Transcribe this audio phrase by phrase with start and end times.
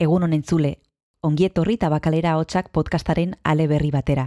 [0.00, 0.78] Egun honen zule,
[1.20, 4.22] ongietorri tabakalera hotxak podcastaren ale berri batera.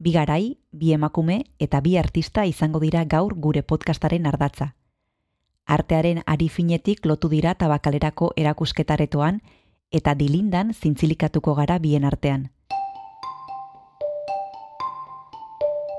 [0.00, 4.70] Bi garai, bi emakume eta bi artista izango dira gaur gure podcastaren ardatza.
[5.66, 9.42] Artearen ari finetik lotu dira tabakalerako erakusketaretoan
[9.92, 12.46] eta dilindan zintzilikatuko gara bien artean.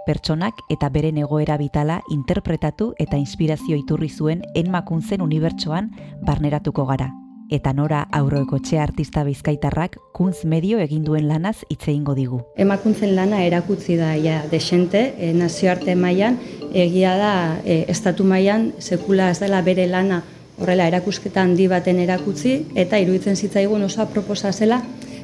[0.07, 5.91] Pertsonak eta beren egoera bitala interpretatu eta inspirazio iturri zuen enmakuntzen unibertsoan
[6.25, 7.11] barneratuko gara
[7.49, 12.41] eta nora aurroekotxe artista bizkaitarrak kunz medio egin duen lanaz hitze eingo digu.
[12.57, 16.39] Emakuntzen lana erakutzi da ja desente, e, nazioarte mailan
[16.73, 17.33] egia da
[17.63, 20.23] e, estatu mailan sekula ez dela bere lana
[20.59, 24.81] horrela erakusketa handi baten erakutzi eta iruditzen zitzaigun oso proposa zela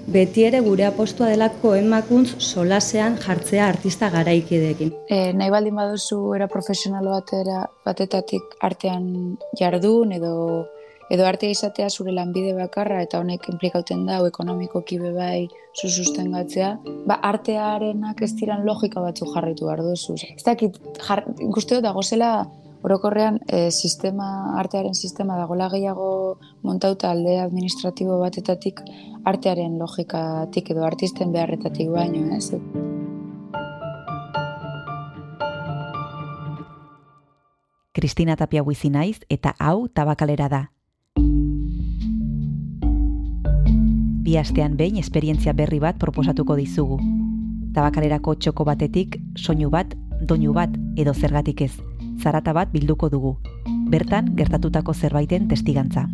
[0.07, 4.93] beti ere gure apostua delako emakuntz solasean jartzea artista garaikideekin.
[5.07, 10.33] E, nahi baldin baduzu era profesional batera batetatik artean jardun edo
[11.11, 16.71] edo arte izatea zure lanbide bakarra eta honek implikauten da ekonomiko kibe bai zu sustengatzea,
[17.07, 20.15] ba artearenak ez diran logika batzu jarritu behar duzu.
[20.35, 21.25] Ez dakit, jar,
[21.83, 22.31] da gozela
[22.81, 28.81] orokorrean e, sistema, artearen sistema dagoela gehiago montauta alde administratibo batetatik
[29.25, 32.55] artearen logikatik edo artisten beharretatik baino, ez?
[37.91, 40.71] Kristina Tapia naiz eta hau tabakalera da.
[44.31, 46.95] Bi astean behin esperientzia berri bat proposatuko dizugu.
[47.75, 49.91] Tabakalerako txoko batetik, soinu bat,
[50.23, 51.73] doinu bat edo zergatik ez,
[52.15, 53.33] zarata bat bilduko dugu.
[53.91, 56.07] Bertan, gertatutako zerbaiten testigantza.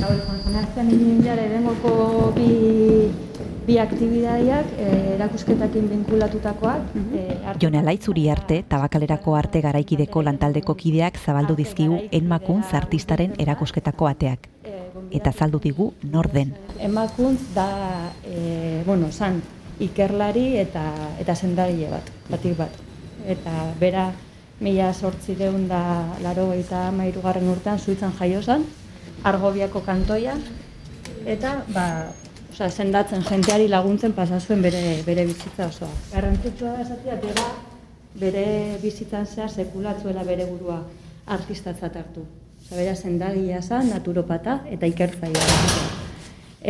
[0.00, 0.16] Gaur,
[2.32, 3.27] bi
[3.68, 4.84] bi aktibidadiak e,
[5.16, 6.94] erakusketakin binkulatutakoak.
[7.12, 7.24] E,
[7.60, 14.48] Jone Alaitzuri arte, tabakalerako arte garaikideko lantaldeko kideak zabaldu dizkigu enmakuntz artistaren erakusketako ateak.
[15.12, 16.54] Eta zaldu digu nor den.
[16.80, 17.68] Enmakuntz da,
[18.24, 19.42] e, bueno, san,
[19.84, 20.84] ikerlari eta
[21.20, 22.78] eta sendarile bat, batik bat.
[23.28, 24.06] Eta bera,
[24.64, 25.82] mila sortzi deun da
[26.24, 28.64] laro eta mairugarren urtean zuitzan jaio zan,
[29.28, 30.38] argobiako kantoia,
[31.26, 31.84] eta ba,
[32.52, 35.90] Osa, sendatzen jenteari laguntzen pasazuen bere, bere bizitza osoa.
[36.12, 37.48] Garrantzitsua da esatia, bera
[38.18, 38.44] bere
[38.82, 40.80] bizitzan zehar sekulatzuela bere burua
[41.26, 42.24] artistatzat hartu.
[42.62, 45.44] Osa, bera sendagia za, naturopata eta ikertzaia.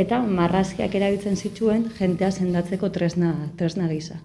[0.02, 4.20] Eta marrazkiak erabiltzen zituen jentea sendatzeko tresna, tresna gisa.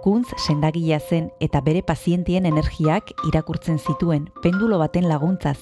[0.00, 5.58] Kuntz sendagilea zen eta bere pazientien energiak irakurtzen zituen pendulo baten laguntzaz,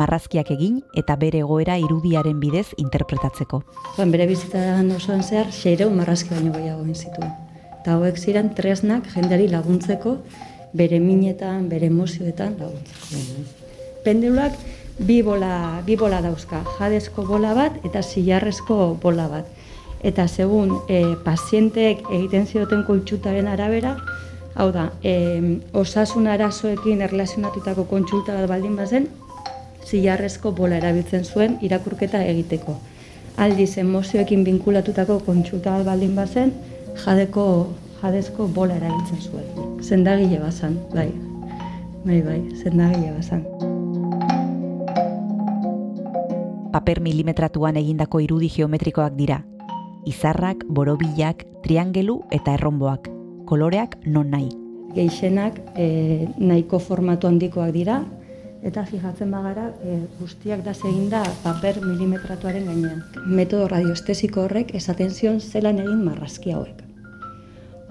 [0.00, 3.60] marrazkiak egin eta bere egoera irudiaren bidez interpretatzeko.
[3.96, 7.34] Zuan bere bizitzaren osoan zehar, xeireu marrazki baino gehiago zituen.
[7.82, 10.16] Eta hauek ziren tresnak jendeari laguntzeko
[10.72, 13.44] bere minetan, bere emozioetan laguntzeko.
[14.06, 14.56] Pendulak
[14.98, 19.52] bi bola, bi bola dauzka, jadezko bola bat eta zilarrezko bola bat
[20.02, 23.96] eta segun e, pazienteek egiten zioten kontsultaren arabera,
[24.54, 25.14] hau da, e,
[25.72, 29.08] osasun arazoekin erlazionatutako kontsulta bat baldin bazen,
[29.86, 32.76] zilarrezko bola erabiltzen zuen irakurketa egiteko.
[33.40, 36.52] Aldiz, emozioekin binkulatutako kontsulta bat baldin bazen,
[37.04, 37.46] jadeko
[38.02, 39.78] jadezko bola erabiltzen zuen.
[39.82, 41.10] Zendagile bazan, bai.
[42.02, 43.46] Bai, bai, zendagile bazan.
[46.72, 49.42] Paper milimetratuan egindako irudi geometrikoak dira,
[50.06, 53.08] izarrak, borobilak, triangelu eta erronboak,
[53.46, 54.50] koloreak non nahi.
[54.96, 58.02] Geixenak e, nahiko formatu handikoak dira,
[58.62, 63.02] eta fijatzen bagara e, guztiak da egin da paper milimetratuaren gainean.
[63.26, 66.82] Metodo radiostesiko horrek esaten zion zelan egin marrazki hauek.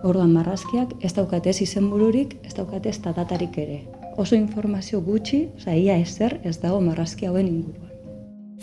[0.04, 3.82] Orduan marrazkiak ez daukatez izenbururik, ez daukatez datarik ere.
[4.18, 7.91] Oso informazio gutxi, oza, ia ezer ez dago marrazki hauen inguruan.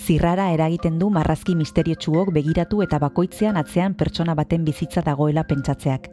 [0.08, 6.06] Zirrara eragiten du marrazki misteriotsuok begiratu eta bakoitzean atzean pertsona baten bizitza dagoela pentsatzeak.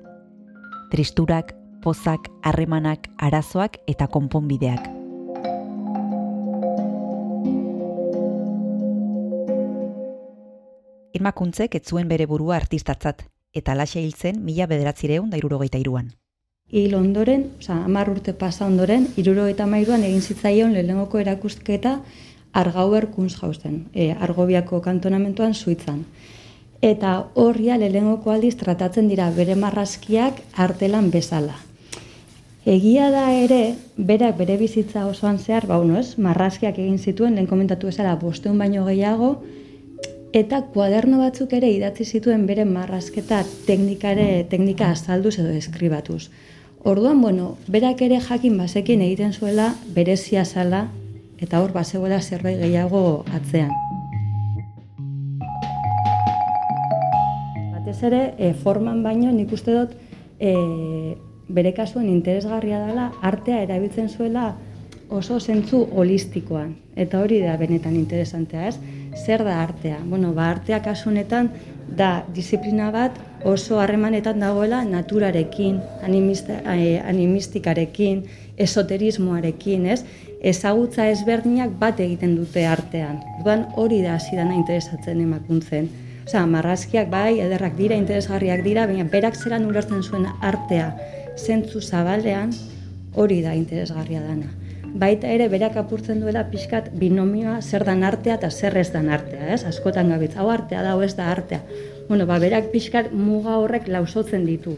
[0.92, 1.54] Tristurak,
[1.86, 4.90] pozak, harremanak, arazoak eta konponbideak.
[11.16, 13.24] Irmakuntzek ez zuen bere burua artistatzat,
[13.56, 16.12] eta lasa hiltzen mila bederatzireun da irurogeita iruan.
[16.68, 22.02] Hil ondoren, oza, amar urte pasa ondoren, irurogeita mairuan egin zitzaion lehenengoko erakustketa
[22.56, 26.06] Argauer Kunsthausen, e, Argobiako kantonamentuan Suitzan.
[26.82, 31.58] Eta horria lehenengoko aldiz tratatzen dira bere marrazkiak artelan bezala.
[32.66, 37.92] Egia da ere, berak bere bizitza osoan zehar, ba, ez, marrazkiak egin zituen, lehen komentatu
[37.92, 39.36] ezara, bosteun baino gehiago,
[40.34, 46.30] eta kuaderno batzuk ere idatzi zituen bere marrazketa teknikare, teknika azalduz edo eskribatuz.
[46.84, 50.88] Orduan, bueno, berak ere jakin basekin egiten zuela berezia zala
[51.42, 53.72] eta hor bazegoela zerbait gehiago atzean.
[57.74, 59.96] Batez ere, e, forman baino nik uste dut
[60.40, 60.56] e,
[61.48, 64.56] bere kasuen interesgarria dela artea erabiltzen zuela
[65.10, 66.76] oso zentzu holistikoan.
[66.96, 68.80] Eta hori da benetan interesantea, ez?
[69.16, 70.00] zer da artea?
[70.04, 71.52] Bueno, ba, artea kasunetan
[71.96, 78.26] da disiplina bat oso harremanetan dagoela naturarekin, animista, eh, animistikarekin,
[78.58, 80.04] esoterismoarekin, ez?
[80.46, 83.22] Ezagutza ezberdinak bat egiten dute artean.
[83.40, 85.88] Orduan hori da hasi dana interesatzen emakuntzen.
[86.26, 90.92] Osea, marrazkiak bai, ederrak dira, interesgarriak dira, baina berak zeran ulertzen zuen artea
[91.36, 92.54] zentzu zabalean
[93.16, 94.54] hori da interesgarria dana
[94.96, 99.50] baita ere berak apurtzen duela pixkat binomioa zer dan artea eta zer ez dan artea,
[99.54, 99.64] ez?
[99.68, 101.60] Askotan gabitz, hau artea da, ez da artea.
[102.08, 104.78] Bueno, ba, berak pixkat muga horrek lausotzen ditu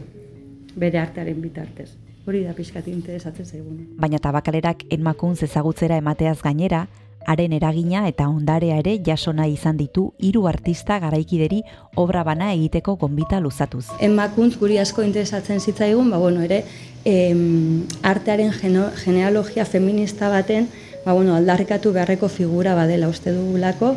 [0.74, 1.92] bere artearen bitartez.
[2.28, 3.86] Hori da pixkat interesatzen zaigune.
[3.96, 6.82] Baina tabakalerak enmakuntz ezagutzera emateaz gainera,
[7.28, 11.62] haren eragina eta ondarea ere jasona izan ditu hiru artista garaikideri
[11.96, 13.86] obra bana egiteko gonbita luzatuz.
[14.04, 16.62] Enmakuntz guri asko interesatzen zitzaigun, ba bueno, ere
[17.04, 20.68] em, artearen genealogia feminista baten
[21.04, 23.94] ba, bueno, aldarrikatu beharreko figura badela uste dugulako,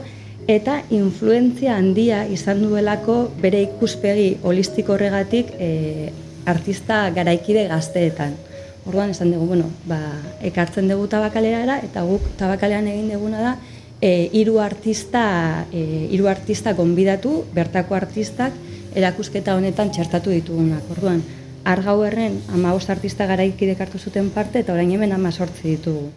[0.48, 6.12] eta influentzia handia izan duelako bere ikuspegi holistiko horregatik e,
[6.46, 8.36] artista garaikide gazteetan.
[8.86, 10.00] Orduan esan dugu, bueno, ba,
[10.42, 13.52] ekartzen dugu tabakaleara eta guk tabakalean egin duguna da
[14.02, 18.58] e, hiru artista e, hiru artista gonbidatu, bertako artistak
[18.96, 20.90] erakusketa honetan txertatu ditugunak.
[20.98, 21.22] Orduan,
[21.64, 26.10] argau erren ama artista garaikidek hartu zuten parte eta orain hemen ama sortzi ditugu.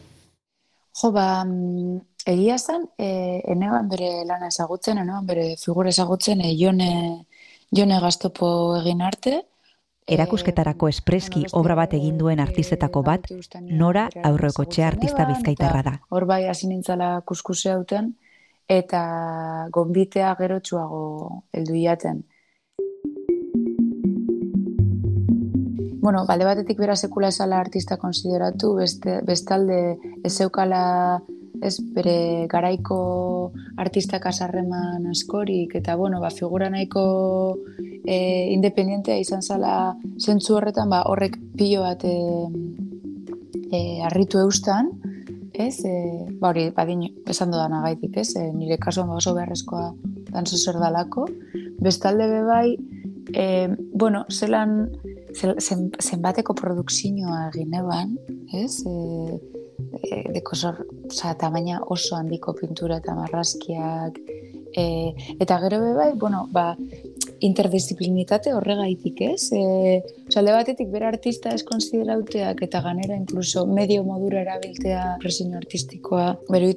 [0.94, 6.55] Jo, ba, mm, egia zen, e, eneban bere lana ezagutzen, eneban bere figura ezagutzen, e,
[6.56, 7.27] jone,
[7.75, 9.43] jone gaztopo egin arte.
[10.06, 13.31] Erakusketarako espreski obra bat egin duen artistetako bat,
[13.71, 15.95] nora aurrekotxe artista bizkaitarra da.
[16.11, 18.12] Hor bai, hasi nintzala kuskuse hauten,
[18.69, 19.01] eta
[19.73, 22.25] gombitea gerotxuago heldu iaten.
[26.05, 30.35] bueno, balde batetik bera sekula esala artista konsideratu, beste, bestalde ez
[31.62, 37.05] ez bere garaiko artista kasarreman askorik, eta bueno, ba, figura nahiko
[38.05, 42.17] e, independentea izan zala zentzu horretan, ba, horrek pilo bat e,
[43.71, 44.91] e, arritu eustan,
[45.55, 45.95] ez, e,
[46.41, 49.93] ba hori, badin, esan dudan agaitik, ez, e, nire kasuan ba oso beharrezkoa
[50.35, 51.29] dan zer dalako,
[51.79, 52.77] bestalde bebai,
[53.33, 54.91] e, bueno, zelan,
[55.35, 58.17] zen, zenbateko produkzioa egin eban,
[58.53, 58.83] ez?
[58.87, 59.41] E,
[60.03, 60.81] e, deko zor,
[61.11, 64.19] oza, tamaina oso handiko pintura eta marrazkiak,
[64.75, 64.85] e,
[65.41, 66.76] eta gero bai, bueno, ba,
[67.44, 69.50] interdisciplinitate horregaitik, ez?
[69.53, 70.03] E,
[70.37, 76.69] alde batetik bera artista ez eta ganera inkluso medio modura erabiltea presiño artistikoa, bero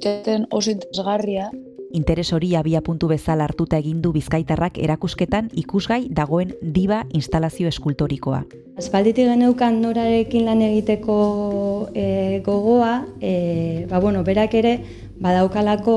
[0.50, 1.50] oso interesgarria,
[1.90, 8.42] Interes hori abia puntu bezala hartuta egin du Bizkaitarrak erakusketan ikusgai dagoen diba instalazio eskultorikoa.
[8.78, 11.16] Aspalditik geneukan norarekin lan egiteko
[11.94, 14.74] e, gogoa, e, ba, bueno, berak ere
[15.18, 15.96] badaukalako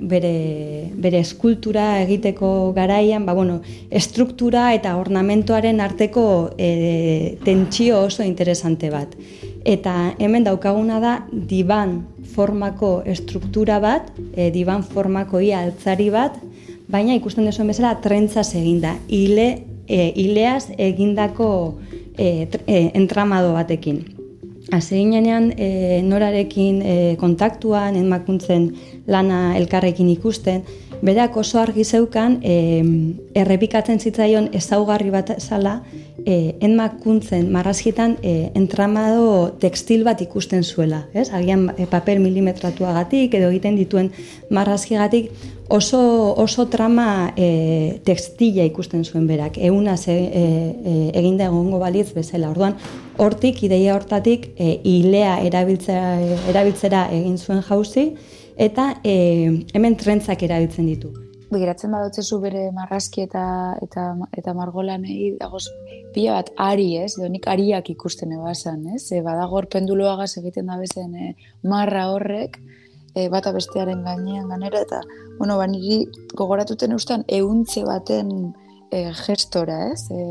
[0.00, 3.60] bere, bere eskultura egiteko garaian, ba, bueno,
[3.90, 6.24] estruktura eta ornamentoaren arteko
[6.56, 9.14] e, tentsio oso interesante bat.
[9.64, 12.02] Eta hemen daukaguna da diban
[12.34, 16.36] formako estruktura bat, e, diban formako ia altzari bat,
[16.88, 19.48] baina ikusten desuen bezala trentzaz eginda, ile,
[19.88, 21.50] e, ileaz egindako
[22.16, 24.04] e, e, entramado batekin.
[24.72, 28.68] Azeginean e, norarekin e, kontaktuan, enmakuntzen
[29.08, 30.62] lana elkarrekin ikusten,
[31.00, 32.56] berak oso argi zeukan e,
[33.38, 35.78] errepikatzen zitzaion ezaugarri bat zala
[36.28, 41.06] e, enmakuntzen marrazkitan e, entramado tekstil bat ikusten zuela.
[41.16, 41.30] Ez?
[41.32, 44.10] Agian e, paper milimetratuagatik edo egiten dituen
[44.52, 45.30] marrazkigatik
[45.72, 46.00] oso,
[46.36, 49.56] oso trama e, tekstila ikusten zuen berak.
[49.70, 52.50] Euna ze, e, e, eginda egongo balitz bezala.
[52.52, 52.76] Orduan,
[53.16, 56.18] hortik, ideia hortatik, e, ilea erabiltzera,
[56.52, 58.10] erabiltzera egin zuen jauzi,
[58.58, 61.27] eta e, hemen trentzak erabiltzen ditu.
[61.48, 63.42] Begiratzen badotzezu bere marrazki eta
[63.84, 65.64] eta eta margolanei dagoz
[66.12, 67.14] pila bat ari, ez?
[67.16, 69.06] Donik ariak ikusten ebasan, ez?
[69.12, 71.32] E, badagor penduloagaz egiten da bezen e,
[71.64, 72.58] marra horrek
[73.14, 75.00] e, bata bestearen gainean ganera eta
[75.38, 76.02] bueno, ba niri
[76.36, 78.52] gogoratuten ustan euntze baten
[78.90, 80.04] e, gestora, ez?
[80.10, 80.26] E,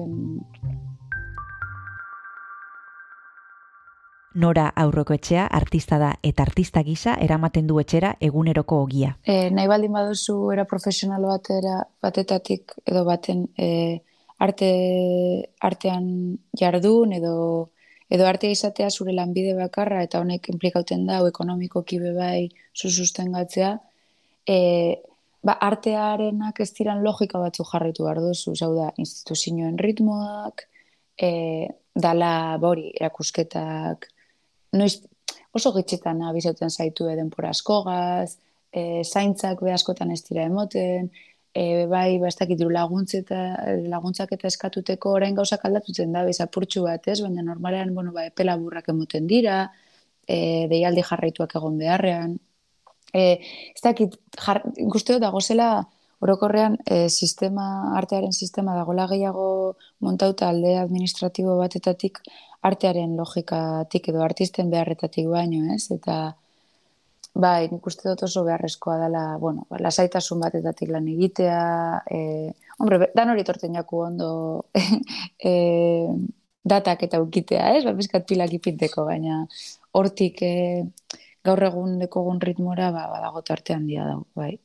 [4.37, 9.15] Nora aurroko etxea artista da eta artista gisa eramaten du etxera eguneroko ogia.
[9.25, 13.69] E, nahi baldin baduzu era profesional batera batetatik edo baten e,
[14.39, 14.69] arte,
[15.69, 17.33] artean jardun edo
[18.13, 23.73] edo artea izatea zure lanbide bakarra eta honek implikauten da ekonomiko kibe bai sustengatzea
[24.47, 24.59] e,
[25.43, 30.67] ba, artearenak ez diran logika batzu jarritu behar duzu, zau da, instituzioen ritmoak,
[31.19, 31.31] e,
[31.95, 34.07] dala bori erakusketak,
[34.73, 35.01] noiz
[35.55, 38.37] oso gitxetan abizauten zaitu denpora askogaz,
[38.71, 41.09] e, zaintzak be askotan ez dira emoten,
[41.53, 42.37] e, bai, ba, ez
[43.89, 47.19] laguntzak eta eskatuteko orain gauzak aldatutzen da, bez apurtxu bat, ez?
[47.25, 49.71] Baina normalean, bueno, ba, epela burrak emoten dira,
[50.27, 52.37] e, deialdi jarraituak egon beharrean.
[53.13, 53.23] E,
[53.73, 54.61] ez dakit, jar,
[54.93, 55.41] guztio dago
[56.19, 62.21] orokorrean, e, sistema, artearen sistema dagoela gehiago montauta alde administratibo batetatik,
[62.67, 65.87] artearen logikatik edo artisten beharretatik baino, ez?
[65.95, 66.17] Eta
[67.37, 71.61] bai, nik uste dut oso beharrezkoa dela, bueno, ba, lasaitasun batetatik lan egitea,
[72.09, 72.19] e,
[72.79, 74.29] hombre, dan hori torten jaku ondo
[75.51, 75.53] e,
[76.67, 77.83] datak eta ukitea, ez?
[77.87, 79.43] Ba, bizkat pilak ipinteko, baina
[79.97, 80.55] hortik e,
[81.47, 84.55] gaur egun dekogun ritmora, ba, badago tarte handia dago, bai.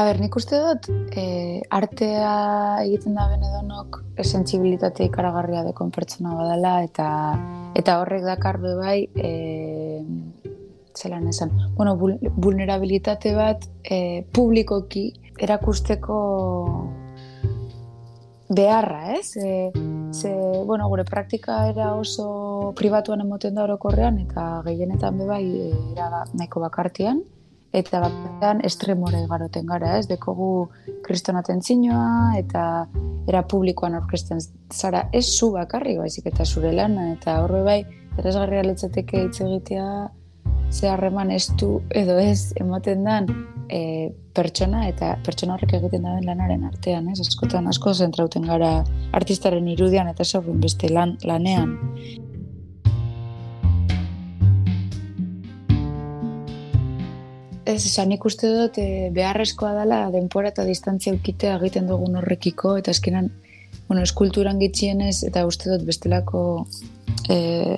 [0.00, 2.30] A ber, nik uste dut, e, artea
[2.80, 7.08] egiten da benedonok esentzibilitate ikaragarria dekon pertsona badala, eta
[7.76, 10.00] eta horrek dakar be bai, e,
[10.96, 15.02] zelan esan, bueno, vulnerabilitate bat e, publikoki
[15.36, 16.16] erakusteko
[18.48, 19.34] beharra, ez?
[19.36, 19.50] E,
[20.16, 20.32] ze,
[20.64, 25.44] bueno, gure praktika era oso pribatuan emoten da orokorrean, eta gehienetan be bai,
[25.92, 27.20] era nahiko bakartian,
[27.72, 30.06] eta batean estremore garoten gara, ez?
[30.10, 30.68] Dekogu
[31.06, 32.64] kriston atentzinoa eta
[33.28, 34.40] era publikoan orkesten
[34.72, 37.80] zara ez zu bakarri baizik eta zure lana eta horre bai
[38.18, 39.86] eresgarria litzateke hitz egitea
[40.70, 43.26] ze harreman ez du edo ez ematen dan
[43.68, 47.20] e, pertsona eta pertsona horrek egiten da lanaren artean, ez?
[47.20, 48.70] Askotan asko zentrauten gara
[49.16, 51.76] artistaren irudian eta sorrun beste lan, lanean.
[57.70, 62.90] Ez, esan ikuste dut e, beharrezkoa dela denpora eta distantzia ukitea egiten dugun horrekiko, eta
[62.94, 63.30] eskenan,
[63.86, 66.42] bueno, eskulturan gitxienez, eta uste dut bestelako
[67.30, 67.76] e,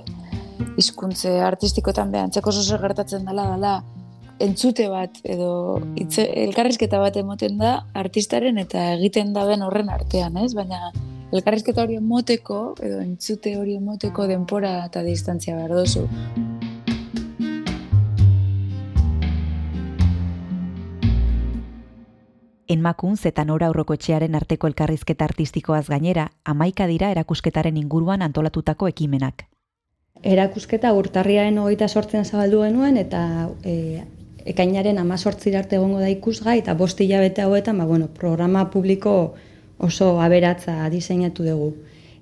[0.81, 3.75] izkuntze artistikotan behan, txeko zozo gertatzen dela, dela,
[4.43, 10.41] entzute bat, edo itze, elkarrizketa bat emoten da, artistaren eta egiten da ben horren artean,
[10.41, 10.55] ez?
[10.59, 10.91] Baina,
[11.33, 16.09] elkarrizketa hori emoteko, edo entzute hori emoteko denpora eta distantzia behar dozu.
[22.73, 29.45] Enmakuntz eta nora aurroko etxearen arteko elkarrizketa artistikoaz gainera, amaika dira erakusketaren inguruan antolatutako ekimenak.
[30.23, 33.23] Erakusketa urtarriaren hogeita sortzen zabaldu genuen eta
[33.65, 34.05] e,
[34.55, 39.35] ekainaren amazortzir arte egongo da ikusgai eta bosti hilabete hauetan ba, bueno, programa publiko
[39.79, 41.73] oso aberatza diseinatu dugu.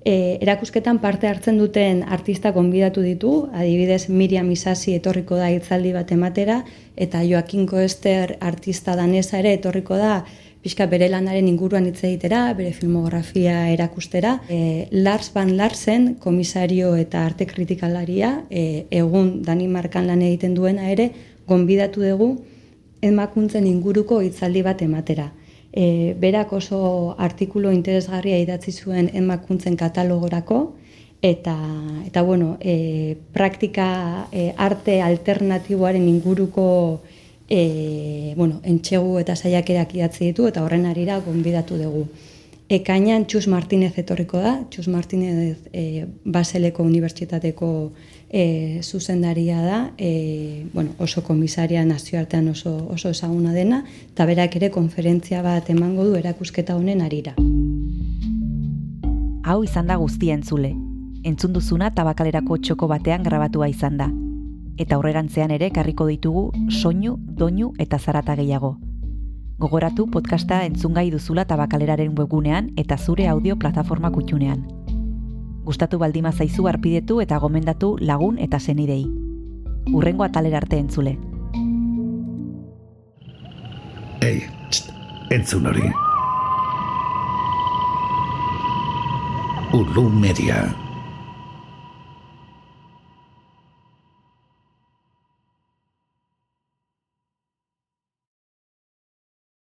[0.00, 6.12] E, erakusketan parte hartzen duten artista konbidatu ditu, adibidez Miriam Isasi etorriko da hitzaldi bat
[6.16, 6.62] ematera,
[6.96, 10.22] eta Joaquin Koester artista danesa ere etorriko da
[10.64, 14.38] pixka bere lanaren inguruan hitz egitera, bere filmografia erakustera.
[14.48, 21.10] E, Lars Van Larsen, komisario eta arte kritikalaria, e, egun Danimarkan lan egiten duena ere,
[21.48, 22.30] gonbidatu dugu
[23.04, 25.30] emakuntzen inguruko hitzaldi bat ematera.
[25.72, 30.74] E, berak oso artikulu interesgarria idatzi zuen emakuntzen katalogorako,
[31.22, 31.54] eta,
[32.06, 37.00] eta bueno, e, praktika e, arte alternatiboaren inguruko
[37.48, 42.06] e, bueno, entxegu eta saiakerak idatzi ditu eta horren arira gonbidatu dugu.
[42.70, 47.70] Ekainan Txus Martinez etorriko da, Txus Martinez e, Baseleko Unibertsitateko
[48.30, 54.70] e, zuzendaria da, e, bueno, oso komisaria nazioartean oso, oso ezaguna dena, eta berak ere
[54.70, 57.34] konferentzia bat emango du erakusketa honen arira.
[59.42, 60.70] Hau izan da guztia entzule.
[61.26, 64.12] Entzun duzuna tabakalerako txoko batean grabatua izan da
[64.80, 68.78] eta aurrerantzean ere karriko ditugu soinu, doinu eta zarata gehiago.
[69.60, 74.62] Gogoratu podcasta entzungai duzula tabakaleraren webgunean eta zure audio plataforma kutxunean.
[75.66, 79.04] Gustatu baldima zaizu arpidetu eta gomendatu lagun eta zenidei.
[79.92, 81.18] Urrengo atalera arte entzule.
[84.24, 84.40] Ei,
[84.70, 84.88] txt,
[85.28, 85.92] entzun hori.
[89.76, 90.89] Ulu Media.